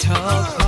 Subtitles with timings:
[0.00, 0.59] sports is the talk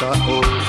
[0.00, 0.67] in the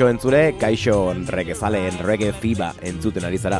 [0.00, 0.94] Kaixo entzule, kaixo
[1.28, 3.58] regezaleen rege fiba entzuten ari zara.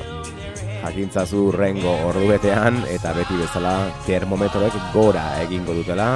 [0.81, 3.75] Jakintzazu rengo ordubetean eta beti bezala
[4.07, 6.07] termometroek gora egingo dutela.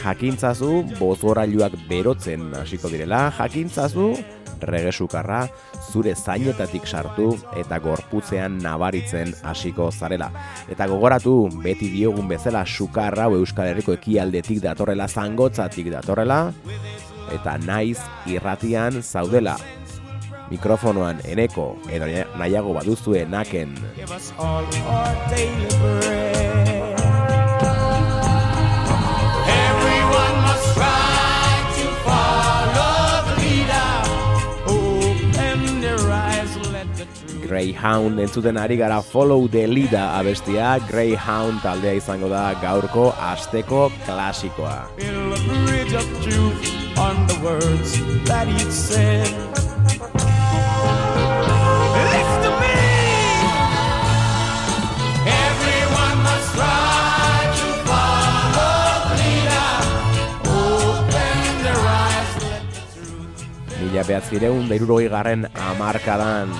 [0.00, 3.26] Jakintzazu bozorailuak berotzen hasiko direla.
[3.36, 4.14] Jakintzazu
[4.64, 5.42] rege sukarra
[5.92, 10.30] zure zainetatik sartu eta gorputzean nabaritzen hasiko zarela.
[10.72, 16.46] Eta gogoratu beti diogun bezala sukarra Euskal Herriko ekialdetik datorrela zangotzatik datorrela
[17.32, 19.56] eta naiz irratian zaudela.
[20.50, 22.06] Mikrofonoan eneko edo
[22.38, 23.74] nahiago baduzue naken.
[37.44, 44.88] Greyhound entzuten ari gara Follow the Leader abestia Greyhound taldea izango da gaurko asteko klasikoa.
[46.96, 49.26] On the words that he said.
[52.14, 52.78] Listen to me.
[55.26, 58.78] Everyone must try to follow
[59.10, 59.70] the leader.
[60.46, 62.30] Open their let
[62.70, 63.42] the truth.
[63.82, 66.54] Mila behatzireun dairurogei garren amarkadan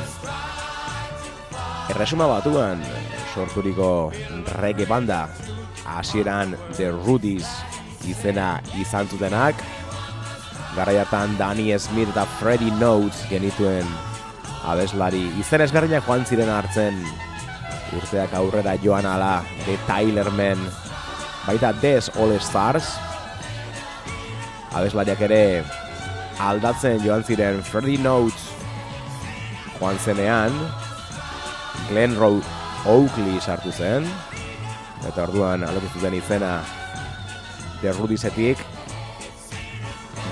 [1.94, 2.80] Erresuma batuan
[3.34, 4.10] sorturiko
[4.58, 5.28] reggae banda
[5.84, 7.46] hasieran The Rudies
[8.08, 9.60] izena izan zutenak
[10.74, 13.86] Garaiatan Danny Smith eta Freddy Notes genituen
[14.66, 15.22] abeslari.
[15.38, 16.98] Izen ezberdinak joan ziren hartzen.
[17.94, 20.58] Urteak aurrera joan ala The Tylerman
[21.46, 22.94] baita Des All Stars.
[24.74, 25.62] Abeslariak ere
[26.42, 28.50] aldatzen joan ziren Freddy Notes
[29.78, 30.54] joan zenean.
[31.88, 32.42] Glen Road
[32.90, 34.08] Oakley sartu zen.
[35.06, 36.54] Eta orduan alotu izena izena
[37.82, 38.58] derrudizetik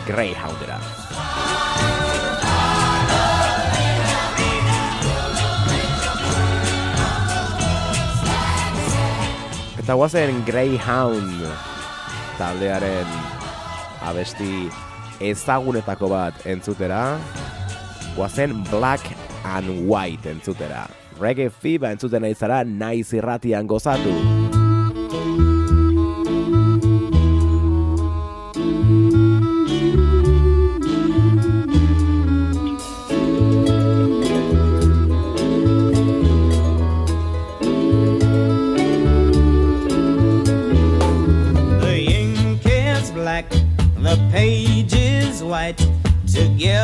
[0.06, 0.78] Greyhoundera.
[9.82, 11.43] Eta guazen Greyhound
[12.38, 13.16] taldearen
[14.06, 14.69] abesti
[15.22, 17.19] ezagunetako bat entzutera,
[18.16, 19.10] guazen Black
[19.44, 20.87] and White entzutera.
[21.20, 24.41] Reggae Fiba entzuten ari zara naiz irratian gozatu.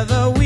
[0.05, 0.38] together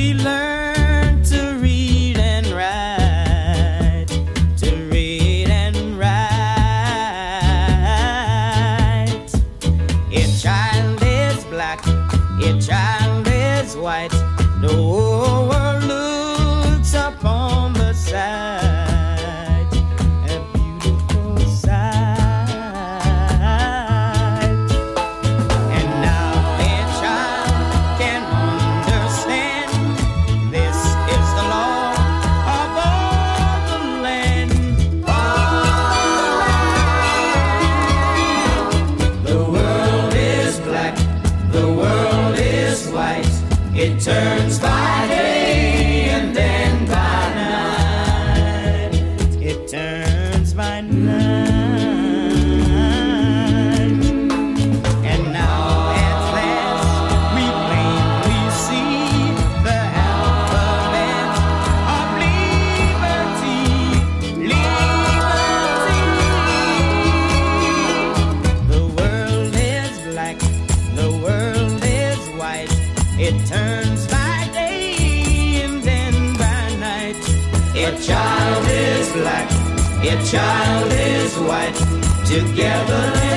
[82.33, 83.29] Together we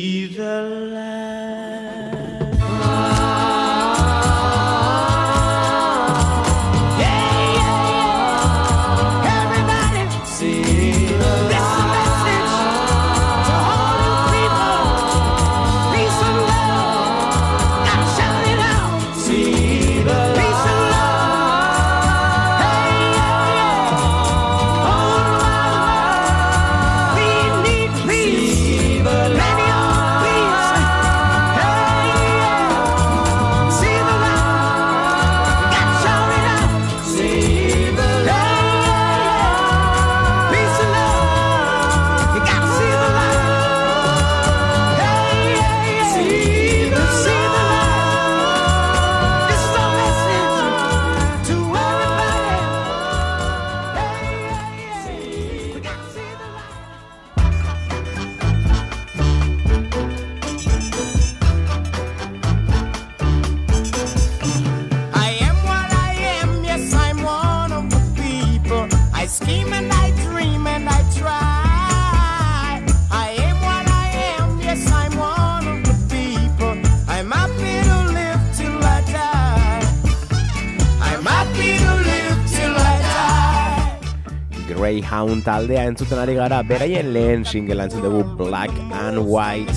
[84.83, 88.73] Greyhound taldea entzuten ari gara, beraien lehen singela entzun dugu Black
[89.05, 89.71] and White.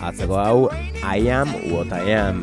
[0.00, 0.70] Atzeko hau,
[1.04, 2.40] I am what I am.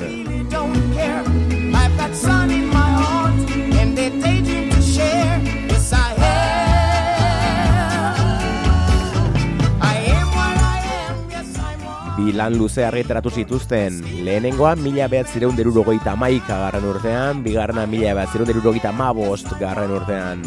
[12.33, 14.01] lan luze argitaratu zituzten.
[14.25, 19.91] Lehenengoa mila behat zireun derurogoita maika garren urtean, bigarna mila behat zireun derurogoita mabost garren
[19.91, 20.43] urtean.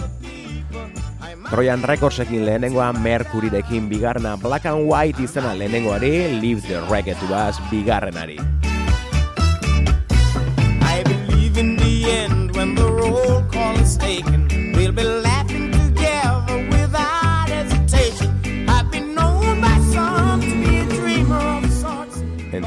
[1.51, 7.59] Trojan Recordsekin lehenengoa Mercurydekin bigarna Black and White izena lehenengoari Leave the Reggae to Us
[7.71, 8.39] bigarrenari.
[10.83, 14.50] I believe in the end when the roll call is taken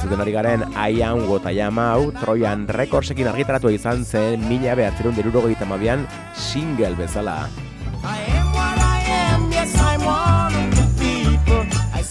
[0.04, 4.76] entzuten ari garen I am what I am hau Troian rekordsekin argitaratu izan zen mila
[4.76, 6.04] behatzerun deruro mabian
[6.36, 7.48] single bezala.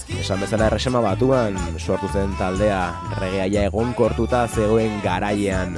[0.08, 5.76] Esan bezala erresema batuan sortu zen taldea regeaia egon kortuta zegoen garaian.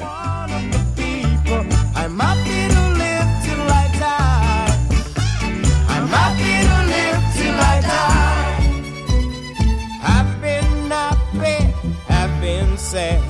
[12.95, 13.21] Sad.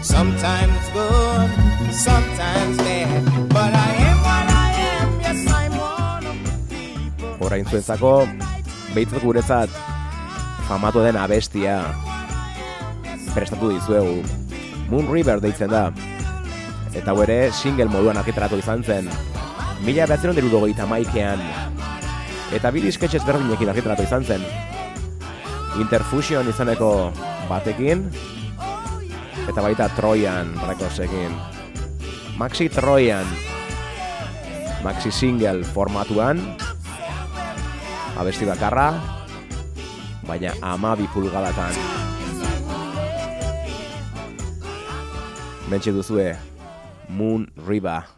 [0.00, 1.50] Sometimes good,
[1.92, 3.24] sometimes bad.
[3.52, 7.36] But I am what I am, yes, I'm one of the people.
[7.40, 8.24] Horrain zuentzako,
[8.94, 9.70] behitzat guretzat
[10.68, 11.80] famatu den abestia
[13.34, 14.22] prestatu dizuegu.
[14.90, 15.90] Moon River deitzen da.
[16.96, 19.10] Eta hau ere single moduan argitaratu izan zen.
[19.84, 21.42] Mila behatzen derudogeita maikean.
[22.56, 24.46] Eta bi disketxez berdinekin argitaratu izan zen.
[25.82, 27.10] Interfusion izaneko
[27.50, 28.06] batekin,
[29.46, 31.34] eta baita Trojan Recordsekin.
[32.36, 33.26] Maxi Trojan,
[34.84, 36.42] Maxi single formatuan,
[38.18, 38.90] abesti bakarra,
[40.26, 41.72] baina amabi pulgadatan.
[45.70, 46.34] Mentxe duzue,
[47.08, 48.15] Moon river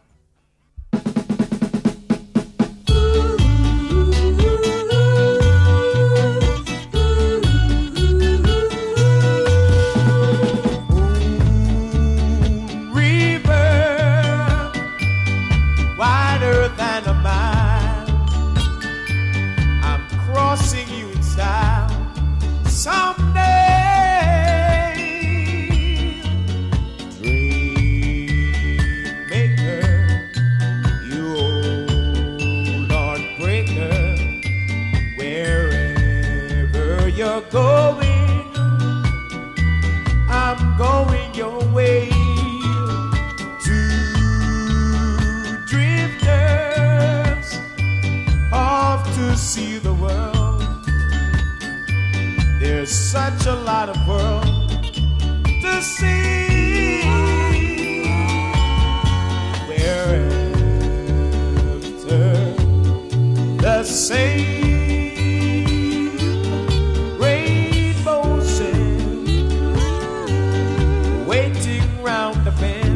[72.61, 72.88] been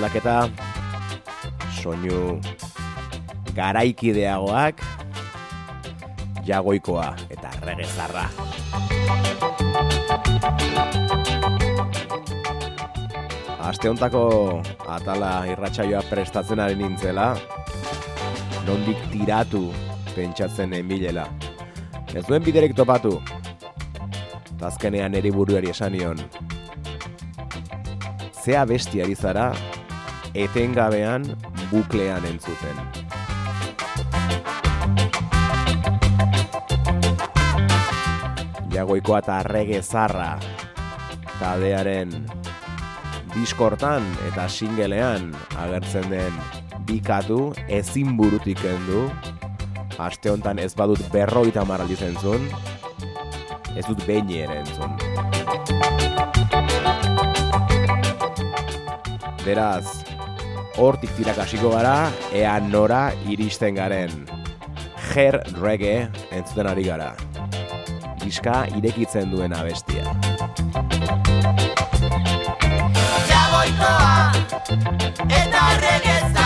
[0.00, 0.48] aldaketa,
[1.76, 2.40] soinu
[3.52, 4.80] garaikideagoak,
[6.46, 8.22] jagoikoa eta regezarra.
[13.60, 14.22] Aste hontako
[14.88, 17.34] atala irratsaioa prestatzen ari nintzela,
[18.64, 19.66] nondik tiratu
[20.14, 21.26] pentsatzen enbilela.
[22.16, 23.18] Ez duen biderek topatu,
[24.54, 26.24] eta azkenean eri buruari esan nion.
[28.40, 29.50] Zea bestiari zara,
[30.34, 31.24] etengabean
[31.70, 32.76] buklean entzuten.
[38.70, 40.38] Jagoikoa eta rege zarra
[41.40, 42.12] taldearen
[43.34, 46.34] diskortan eta singelean agertzen den
[46.86, 49.06] bikatu ezin burutik kendu
[49.98, 52.46] aste hontan ez badut berroita maraldi zentzun
[53.76, 54.96] ez dut behin ere entzun
[59.44, 60.09] beraz
[60.80, 64.24] hortik tirak hasiko gara ea nora iristen garen
[65.10, 67.12] Ger reggae entzuten ari gara
[68.30, 70.04] diska irekitzen duen abestia.
[73.30, 74.32] Jagoikoa
[75.40, 76.39] eta regezarra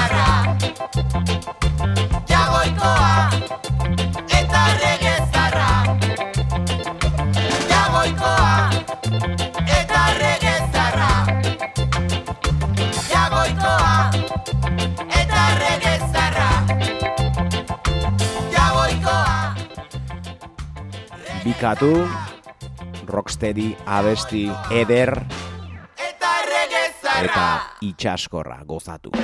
[21.64, 22.04] Bikatu,
[23.08, 25.14] rocksteady, abesti, eder.
[25.96, 27.46] Eta regezarra eta
[27.88, 29.14] itxaskorra gozatu.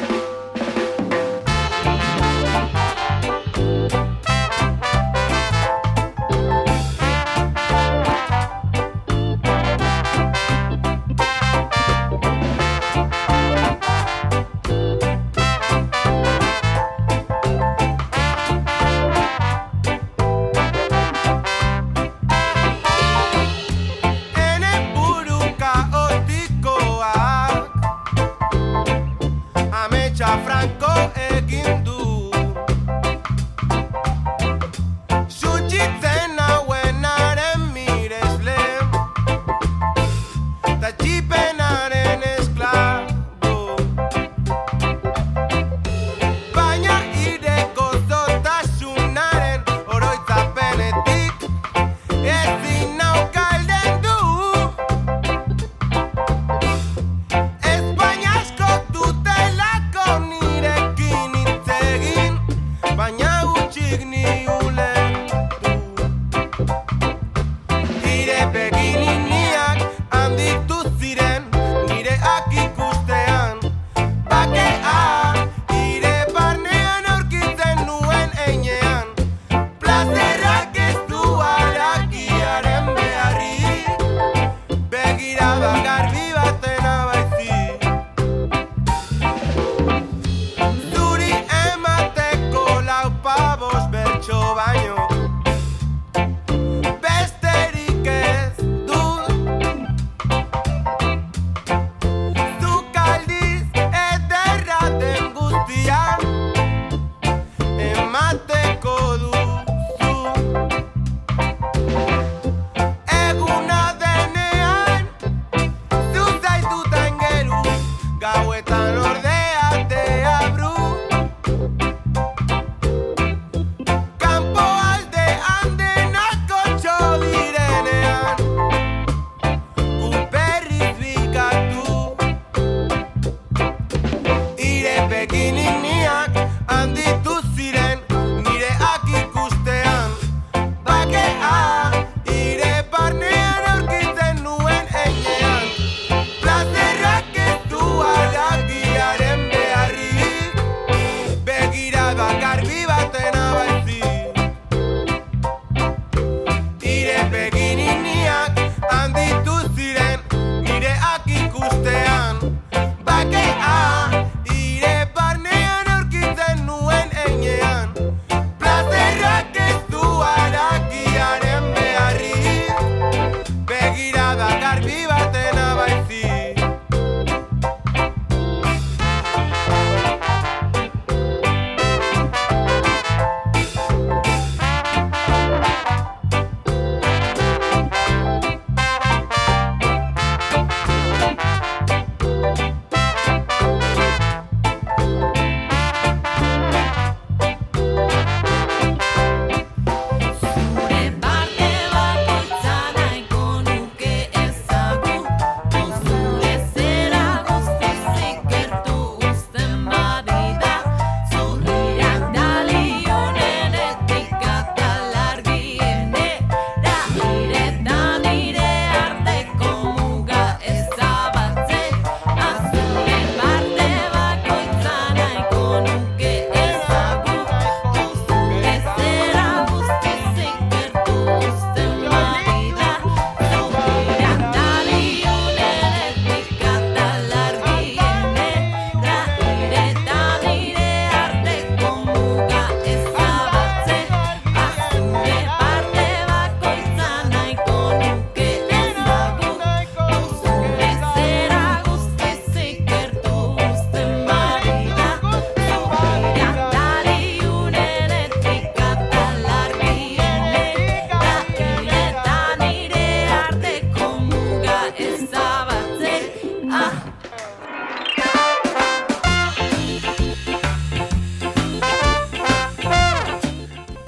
[52.48, 52.79] Ezin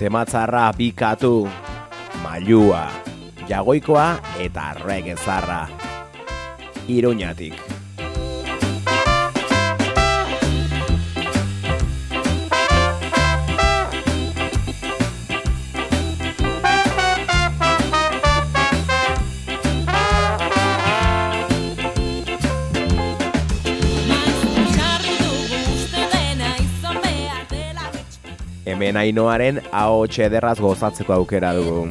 [0.02, 1.46] Tematzarra bikatu,
[2.24, 2.88] mailua,
[3.46, 4.06] jagoikoa
[4.42, 5.60] eta regezarra.
[6.90, 7.71] Iruñatik.
[28.96, 31.88] Ainoaren ahots ederraz gozatzeko aukera dugu.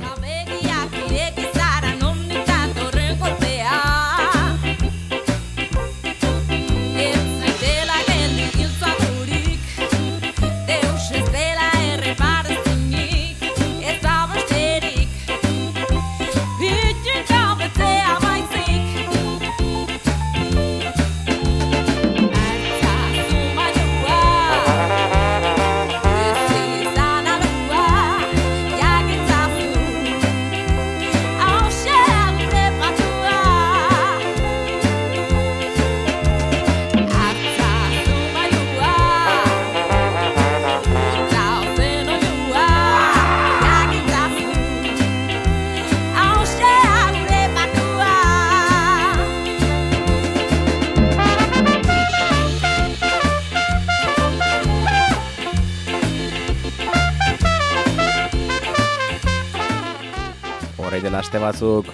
[61.61, 61.85] Batzuk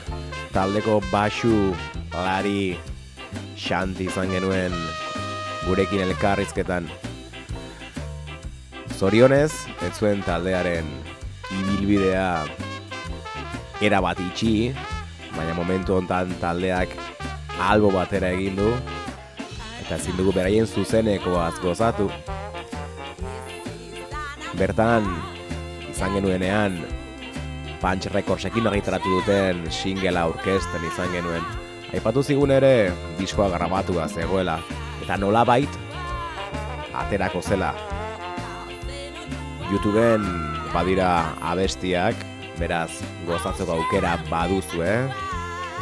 [0.56, 1.76] taldeko basu
[2.14, 2.80] lari
[3.60, 4.72] xanti izan genuen
[5.68, 6.88] gurekin elkarrizketan.
[8.96, 9.52] Zorionez,
[9.84, 10.88] ez zuen taldearen
[11.52, 12.48] ibilbidea
[13.84, 14.72] erabat itxi,
[15.36, 16.96] baina momentu hontan taldeak
[17.60, 18.72] albo batera egin du,
[19.84, 22.08] eta ezin dugu beraien zuzenekoaz gozatu.
[24.56, 25.12] Bertan,
[25.92, 26.80] izan genuenean,
[27.82, 31.46] Punch Recordsekin argitaratu duten singela aurkezten izan genuen.
[31.94, 34.58] Aipatu zigun ere, diskoa grabatua zegoela,
[35.04, 35.78] eta nola bait,
[36.98, 37.72] aterako zela.
[39.72, 40.26] YouTubeen
[40.74, 41.12] badira
[41.54, 42.20] abestiak,
[42.60, 42.92] beraz,
[43.30, 44.94] gozatzeko aukera baduzue,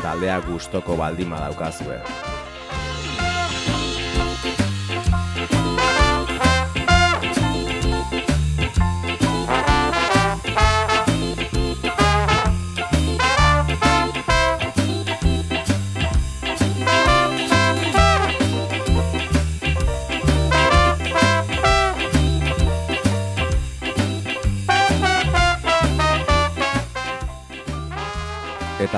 [0.04, 2.02] taldea gustoko baldima daukazue.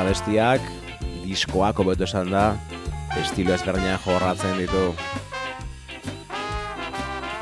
[0.07, 0.67] Eta bestiak,
[1.27, 2.55] diskoak hobeto esan da,
[3.19, 4.93] estilo ezberdinak jorratzen ditu.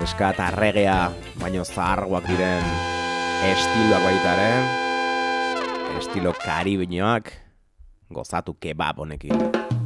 [0.01, 2.65] Eska eta regea, baino zaharguak diren
[3.51, 4.49] estiloak baita ere.
[5.99, 7.29] Estilo karibinoak,
[8.09, 9.84] gozatu kebab honekin.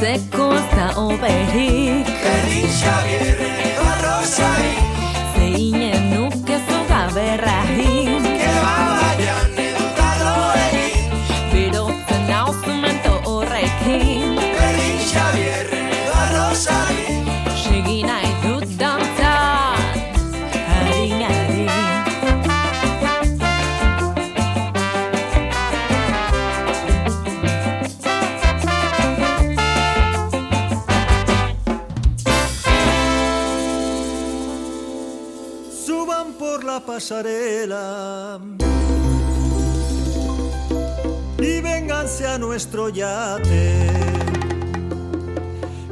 [0.00, 2.04] Zekkolsz a óvehik.
[2.04, 2.70] Pedig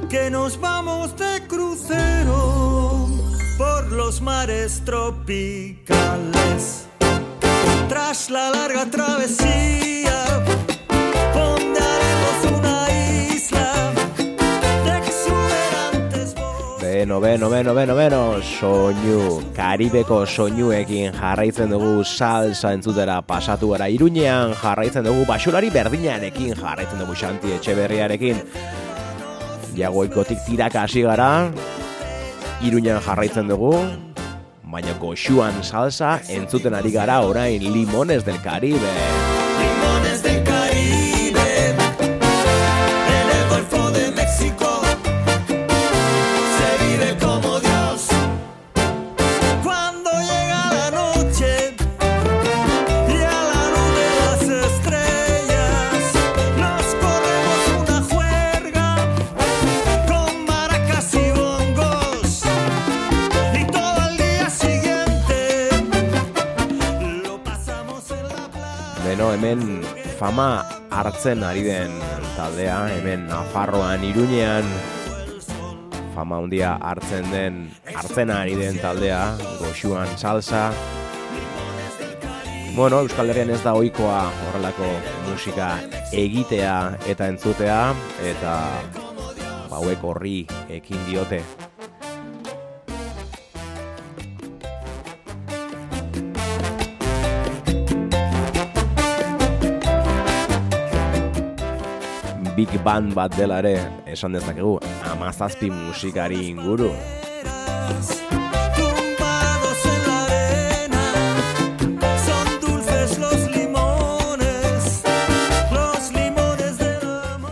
[0.09, 3.09] que nos vamos de crucero
[3.59, 5.79] por los mares tropicales.
[7.89, 9.68] Tras la larga travesía,
[17.39, 25.23] Beno, beno, beno, soinu, karibeko soinuekin jarraitzen dugu salsa entzutera pasatu gara iruñean jarraitzen dugu
[25.29, 28.43] basulari berdinarekin jarraitzen dugu xanti etxeberriarekin.
[29.79, 31.53] Jagoikotik tiraka hasi gara
[32.59, 33.71] iruñean jarraitzen dugu
[34.67, 39.48] baina goxuan salsa entzuten ari gara orain limones del Caribe
[69.39, 69.87] hemen
[70.19, 71.93] fama hartzen ari den
[72.35, 74.67] taldea, hemen Nafarroan, Iruñean
[76.15, 80.73] fama handia hartzen den, hartzen ari den taldea, goxuan salsa.
[82.75, 84.91] Bueno, Euskal Herrian ez da ohikoa horrelako
[85.29, 85.77] musika
[86.11, 87.81] egitea eta entzutea,
[88.27, 88.59] eta
[89.71, 91.45] ba, hauek horri ekin diote.
[102.59, 103.77] Big Band bat dela ere
[104.11, 104.73] esan dezakegu
[105.07, 106.89] amazazpi musikari inguru.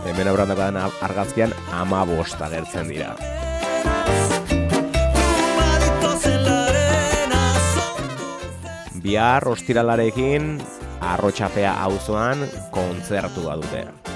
[0.03, 0.65] Hemen aurrandako
[1.07, 3.15] argazkian ama agertzen dira.
[4.51, 7.43] Tumbaditos en la arena,
[7.77, 10.59] son Bihar ostiralarekin
[10.99, 12.43] arrotxapea auzoan
[12.75, 14.06] kontzertua dute.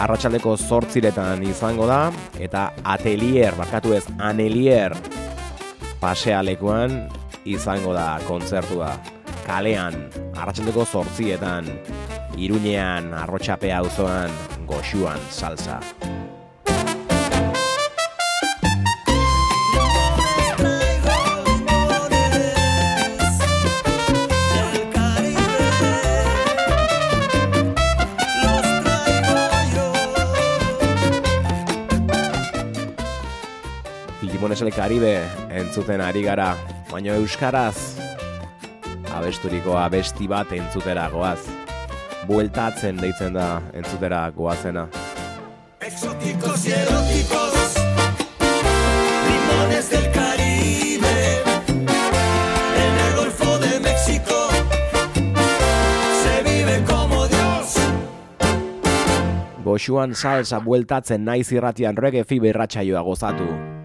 [0.00, 2.06] Arratsaldeko zortziretan izango da,
[2.40, 4.94] eta atelier, barkatu ez, anelier
[6.00, 6.96] pasealekuan
[7.44, 8.94] izango da kontzertua.
[9.44, 9.98] Kalean,
[10.32, 11.68] arratsaldeko zortzietan,
[12.40, 14.32] iruñean, arrotxapea auzoan,
[14.70, 15.80] goxuan, salsa.
[34.60, 35.22] El Caribe
[35.56, 36.50] entzuten ari gara,
[36.90, 37.96] baina euskaraz
[39.16, 41.40] abesturiko abesti bat entzutera goaz.
[42.28, 44.84] Bueltatzen deitzen da entzutera goazena.
[45.80, 47.74] Exóticos y eróticos,
[49.30, 51.16] limones del Caribe,
[52.84, 54.36] en el Golfo de México,
[56.20, 57.76] se vive como Dios.
[59.64, 63.79] Goxuan salsa bueltatzen naiz irratian reggae fibe irratsaioa gozatu.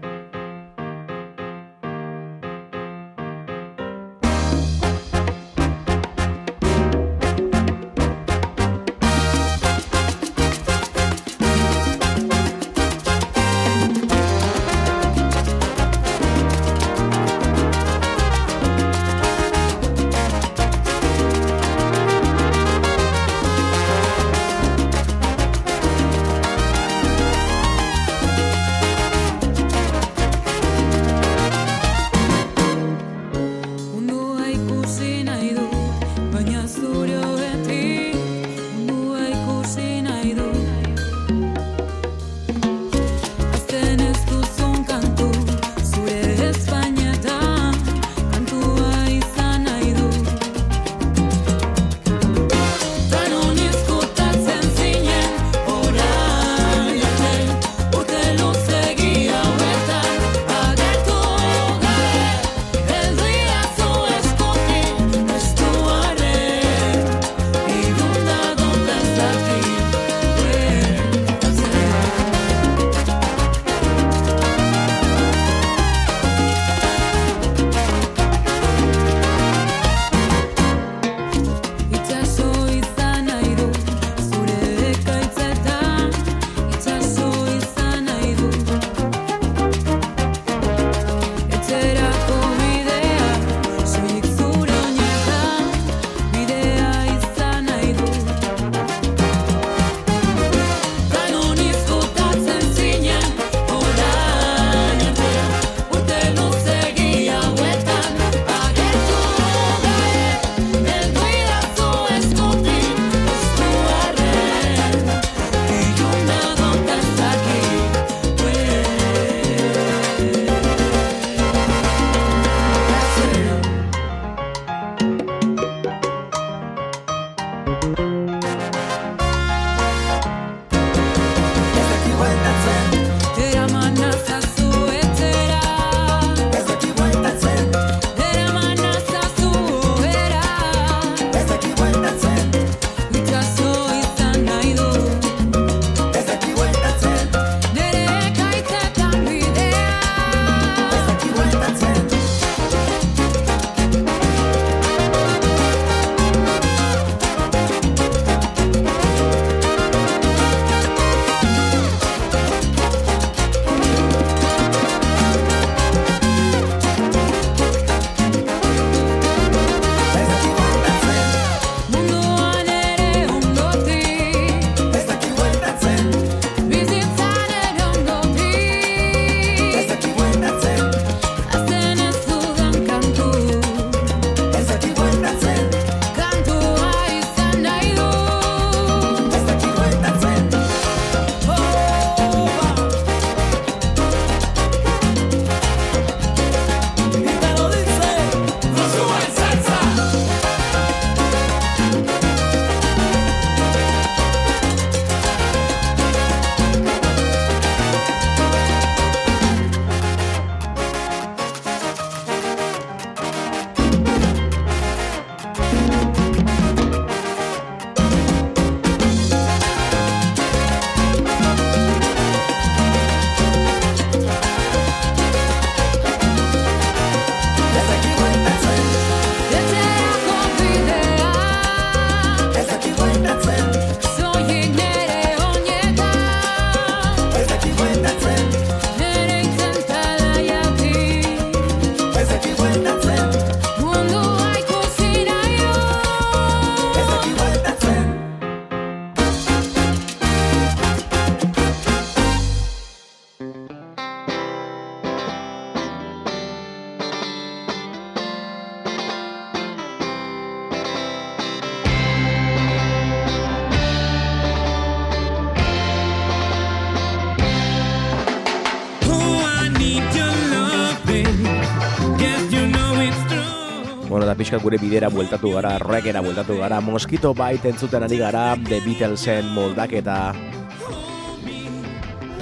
[274.46, 279.48] Pixka gure bidera bueltatu gara, rockera bueltatu gara, Mosquito Bite entzuten ari gara, The Beatlesen
[279.50, 280.30] moldaketa,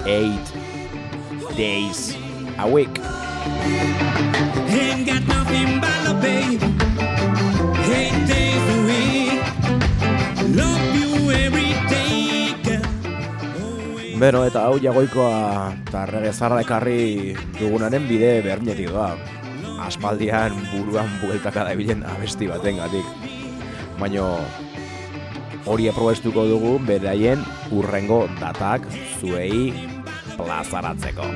[0.05, 0.53] Eight
[1.57, 2.13] Days
[2.61, 2.93] a Week.
[4.69, 6.61] Ain't got nothing but love, babe.
[7.89, 9.41] Eight days a week.
[10.53, 12.85] Love you every day, girl.
[14.21, 19.17] Beno, eta hau jagoikoa eta regezarra ekarri dugunaren bide berdinetik doa.
[19.85, 23.05] Aspaldian buruan bueltaka da bilen abesti batengatik.
[24.01, 24.29] Baino
[25.69, 28.89] hori aprobestuko dugu beraien urrengo datak
[29.21, 29.73] zuei
[30.37, 31.29] plazaratzeko.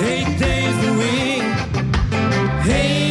[0.00, 1.46] Eight days a week.
[2.64, 3.03] Eight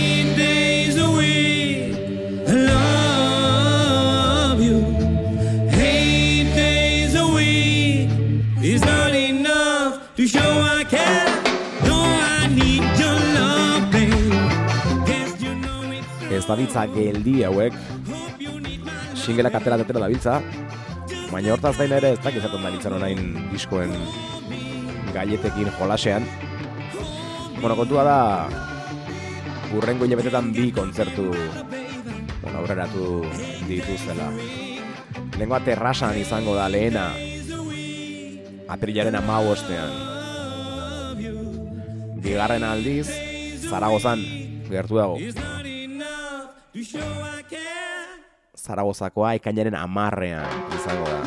[16.44, 17.76] Ez da geldi hauek
[19.16, 20.42] singelak atera tetera dabiltza,
[21.32, 23.22] baina hortaz gain ere ez dakit zaten dabiltzan orain
[23.54, 23.94] diskoen
[25.14, 26.28] gaietekin jolasean.
[27.62, 28.18] Bueno, kontua da,
[29.72, 33.24] urrengo hilabetetan bi kontzertu bueno, aurreratu
[33.70, 34.28] dituztela.
[35.38, 37.08] Lehengoa terrasan izango da lehena,
[38.68, 39.96] aprilaren amabostean.
[42.20, 43.08] Bigarren aldiz,
[43.64, 44.28] Zaragozan,
[44.68, 45.53] gertu dago.
[48.58, 51.20] Zaragozakoa ekainaren amarrean izango da.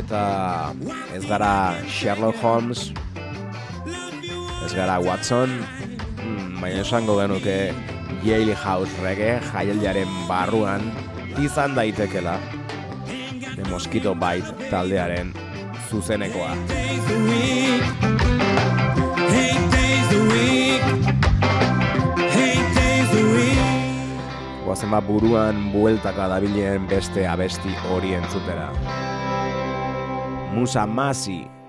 [0.00, 0.22] Eta
[1.14, 1.52] ez gara
[1.86, 2.90] Sherlock Holmes,
[4.64, 5.54] ez gara Watson,
[6.24, 7.70] mm, baina esango genuke
[8.26, 10.90] Yale House Reggae jaialdiaren barruan
[11.38, 12.40] izan daitekela
[13.54, 15.30] The Mosquito Bite taldearen
[15.90, 16.56] zuzenekoa.
[24.90, 28.68] Bat buruan bueltaka dabilen beste abesti hori entzutera.
[30.50, 31.59] Musa Masi.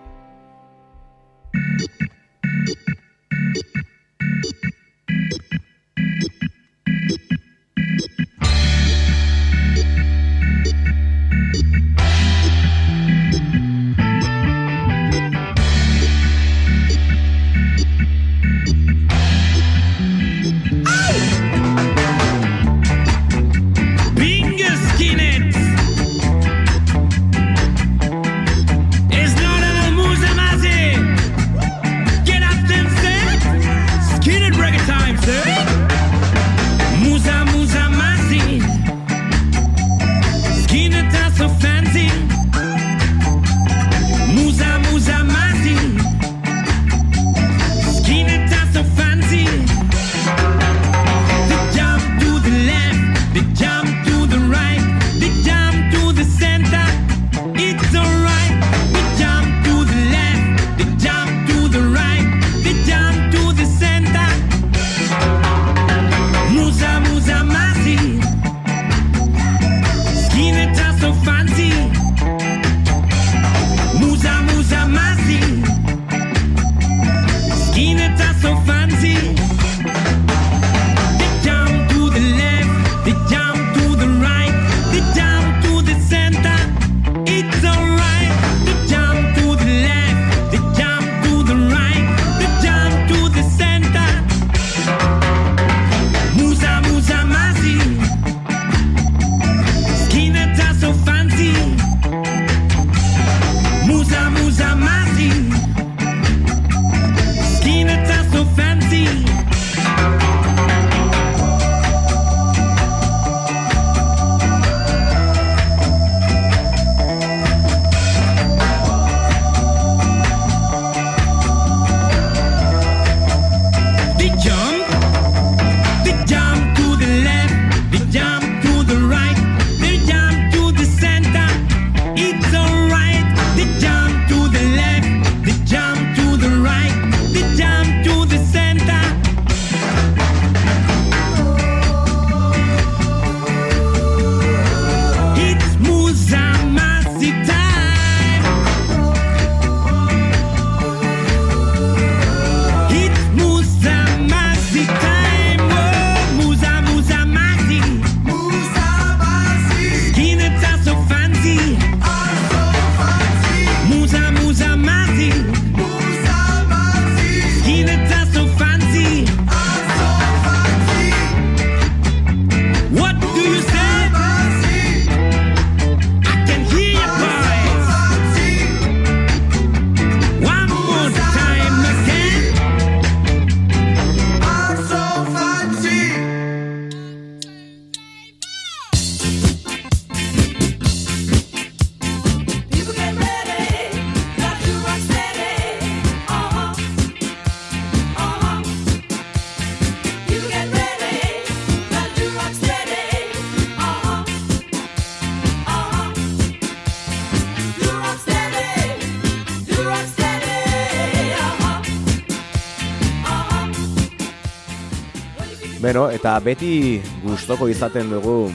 [215.81, 218.51] Beno, eta beti gustoko izaten dugu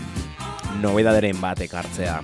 [0.78, 2.20] nobedaderen bat ekartzea.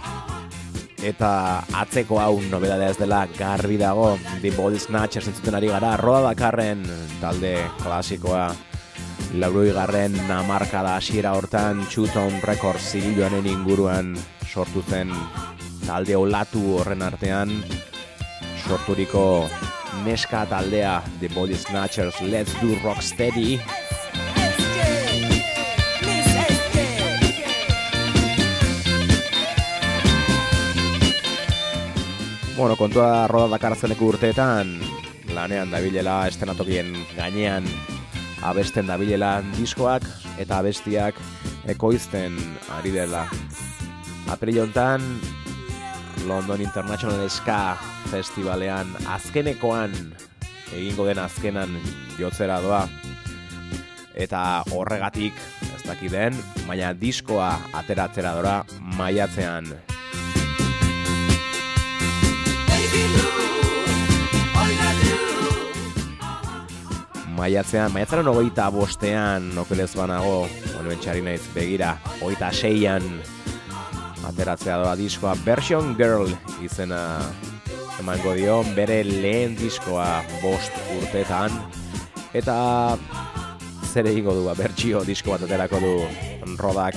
[1.02, 1.30] Eta
[1.74, 4.12] atzeko hau nobedadea ez dela garbi dago.
[4.44, 5.96] The Body Snatchers entzuten ari gara.
[5.98, 6.86] Roda Dakarren
[7.18, 8.52] talde klasikoa.
[9.42, 14.14] Lauroi garren namarkada hasiera hortan Chuton Records zigiloanen inguruan
[14.46, 15.10] sortu zen
[15.82, 17.58] talde olatu horren artean.
[18.68, 19.48] Sorturiko
[20.06, 23.58] neska taldea The Body Snatchers Let's Do Rocksteady
[32.56, 34.74] Bueno, kontua roda dakarzeneko urteetan
[35.32, 37.64] lanean dabilela estenatokien gainean
[38.44, 40.04] abesten dabilela diskoak
[40.36, 41.16] eta abestiak
[41.72, 42.36] ekoizten
[42.76, 43.22] ari dela.
[44.28, 45.06] April hontan
[46.28, 47.78] London International Ska
[48.10, 49.96] Festivalean azkenekoan
[50.76, 51.78] egingo den azkenan
[52.18, 52.82] jotzera doa
[54.12, 55.40] eta horregatik
[55.72, 56.36] ez dakiden,
[56.68, 58.58] baina diskoa ateratzera dora
[59.00, 59.72] maiatzean
[67.42, 70.44] Maiatzean, maiatzaren hogeita bostean, okelez banago,
[70.78, 73.02] honuen txari naiz begira, hogeita seian
[74.28, 75.34] ateratzea doa diskoa.
[75.42, 76.30] Version Girl
[76.62, 77.00] izena
[77.98, 81.58] emango dio bere lehen diskoa bost urtetan.
[82.32, 82.56] Eta
[83.90, 85.92] zer egingo du, ba, bertsio disko bat aterako du
[86.62, 86.96] rodak.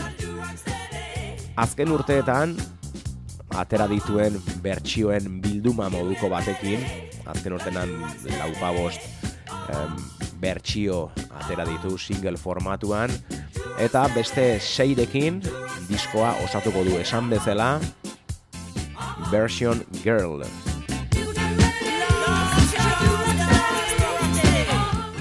[1.58, 2.54] Azken urteetan
[3.56, 6.84] atera dituen bertsioen bilduma moduko batekin.
[7.26, 7.92] Azken urtenan
[8.38, 9.02] laupa bost
[9.72, 9.96] em,
[10.42, 11.10] bertsio
[11.42, 13.12] atera ditu single formatuan.
[13.82, 15.42] Eta beste seirekin
[15.90, 17.80] diskoa osatuko du esan bezala
[19.32, 20.44] Version Girl.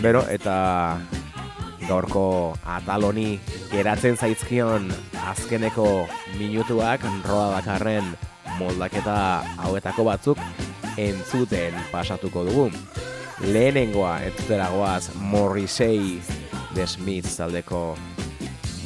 [0.04, 1.00] Bero, eta
[1.88, 3.38] gaurko ataloni
[3.72, 4.90] geratzen zaizkion
[5.30, 6.06] azkeneko
[6.38, 8.12] minutuak roda dakarren
[8.58, 9.16] moldaketa
[9.64, 10.38] hauetako batzuk
[10.96, 12.70] entzuten pasatuko dugu.
[13.40, 14.68] Lehenengoa entzutera
[15.14, 16.20] Morrissey
[16.74, 17.96] The Smiths taldeko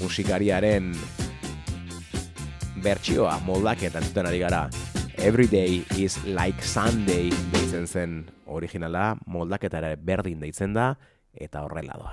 [0.01, 0.95] musikariaren
[2.83, 4.69] bertsioa moldaketa entzuten ari gara.
[5.19, 10.95] Every day is like Sunday deitzen zen originala, moldaketara berdin deitzen da,
[11.35, 12.13] eta horrela doa.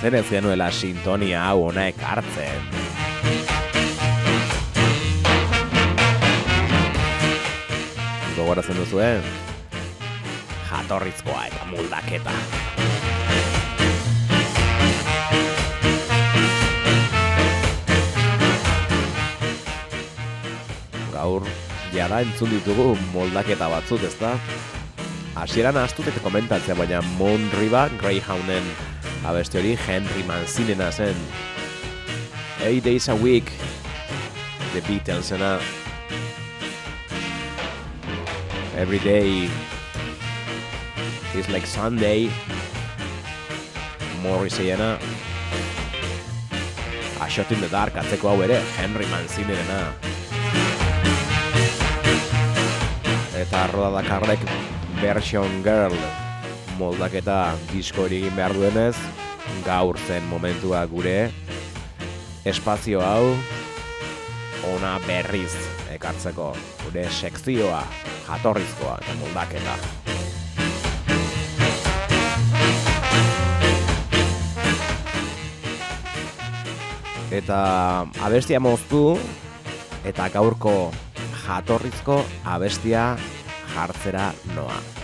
[0.00, 2.66] Zen ez genuela sintonia hau ona ekartzen.
[8.36, 9.18] Gogoratzen duzu, eh?
[10.68, 12.34] Jatorrizkoa eta muldaketa.
[21.16, 21.48] Gaur,
[21.96, 24.36] jada entzun ditugu moldaketa batzuk, ezta?
[25.38, 28.70] Hasieran ahaztut eta komentatzea, baina Mon Greyhounden
[29.24, 31.16] abesti hori Henry Mancinena zen.
[32.60, 33.52] Eight days a week,
[34.72, 35.60] The Beatlesena.
[38.76, 39.48] Every day
[41.34, 42.30] is like Sunday,
[44.22, 44.98] Morrisseyena.
[47.20, 49.92] A Shot in the Dark atzeko hau ere, Henry Mancinena.
[53.38, 54.42] Eta Roda Dakarrek
[55.00, 56.27] Version Girl
[56.78, 58.96] moldaketa disko hori egin behar duenez,
[59.66, 61.30] gaur zen momentua gure
[62.46, 63.34] espazio hau
[64.72, 65.52] ona berriz
[65.94, 66.52] ekartzeko
[66.84, 67.82] gure sekzioa
[68.28, 69.76] jatorrizkoa eta moldaketa.
[77.38, 77.58] Eta
[78.24, 79.02] abestia moztu
[80.08, 80.76] eta gaurko
[81.42, 83.10] jatorrizko abestia
[83.74, 84.97] jartzera noa.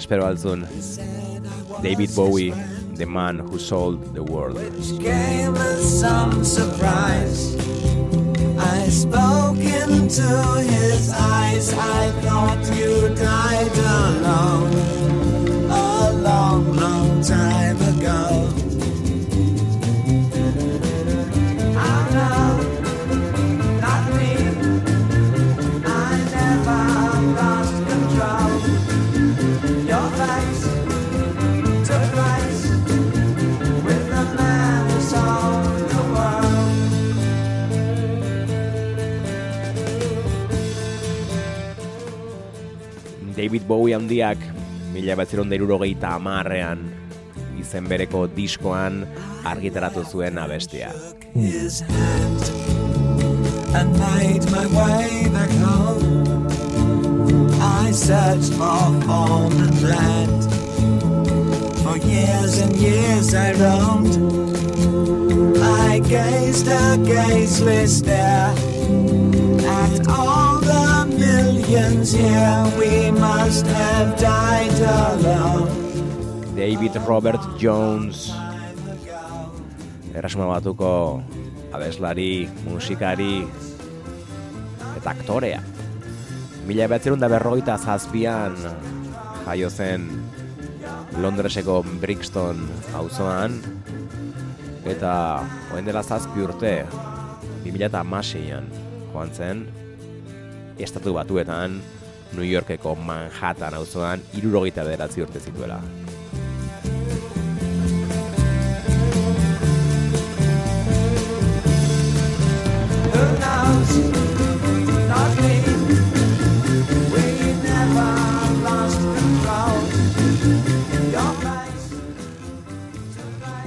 [0.00, 0.66] Espero altzun.
[1.82, 2.52] David Bowie,
[2.94, 4.56] the man who sold the world.
[4.56, 7.54] which came some surprise.
[8.58, 10.28] I spoke into
[10.74, 11.72] his eyes.
[11.74, 15.29] I thought you died alone
[43.50, 44.38] David Bowie handiak
[44.94, 46.84] mila batzeron derurogeita amarrean
[47.58, 49.00] izen bereko diskoan
[49.42, 50.94] argitaratu zuen abestia.
[53.74, 56.46] and made my way back home.
[57.58, 60.42] I searched for form and land.
[61.82, 64.14] For years and years I roamed.
[65.58, 68.54] I gazed a gazeless stare
[69.66, 72.64] at all the millions here.
[72.80, 75.68] We must have died alone.
[76.56, 78.32] David Robert Jones
[80.10, 81.22] Erasuma batuko
[81.70, 83.46] abeslari, musikari
[84.98, 85.62] eta aktorea.
[86.66, 88.58] Mila behatzerun da berrogeita zazpian
[89.46, 90.08] jaio zen
[91.22, 92.66] Londreseko Brixton
[92.98, 93.60] auzoan
[94.84, 95.14] eta
[95.74, 96.74] oen dela zazpi urte
[97.64, 98.66] 2006an
[99.12, 99.64] joan zen
[100.82, 101.80] estatu batuetan
[102.32, 105.80] New Yorkeko Manhattan auzoan irurogeita bederatzi urte zituela.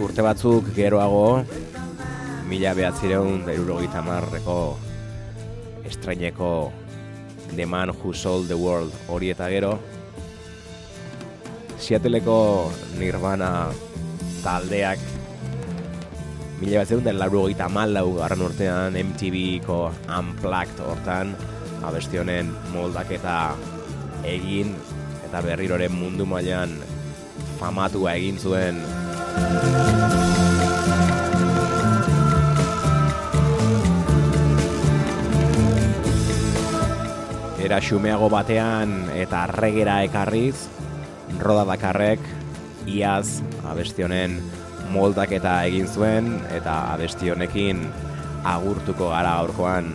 [0.03, 1.43] Urte batzuk geroago,
[2.49, 4.57] mila behatzireun da irurogeita marreko
[5.89, 6.49] estraineko
[7.55, 8.93] The Man Who Sold the World.
[9.07, 9.79] Hori eta gero,
[11.83, 13.73] Seattleko Nirvana
[14.43, 15.01] taldeak
[16.61, 19.79] mila behatzireun da laurogeita malau garran urtean MTV-ko
[20.19, 21.33] Unplugged hortan
[21.83, 23.37] abesti honen moldaketa
[24.23, 24.71] egin
[25.27, 26.77] eta berriroren mundu mailan
[27.59, 28.79] famatua egin zuen
[37.63, 40.65] Era xumeago batean eta regera ekarriz,
[41.39, 42.19] roda dakarrek,
[42.91, 43.39] iaz
[43.71, 44.35] abesti honen
[44.91, 47.85] moldaketa egin zuen eta abesti honekin
[48.43, 49.93] agurtuko gara gaurkoan.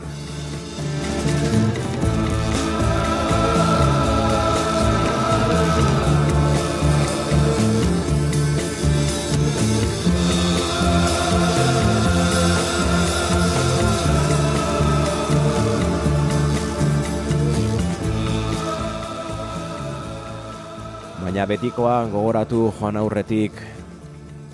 [21.49, 23.57] betikoan gogoratu joan aurretik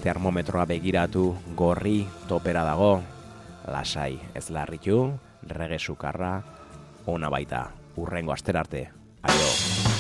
[0.05, 1.25] termometroa begiratu
[1.59, 3.01] gorri topera dago.
[3.67, 5.09] Lasai, ez larritu,
[5.49, 6.37] regesukarra
[7.07, 7.67] ona baita.
[7.97, 8.87] Urrengo asterarte.
[9.23, 9.94] Aio.